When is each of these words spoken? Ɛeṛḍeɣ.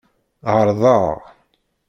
Ɛeṛḍeɣ. 0.53 1.07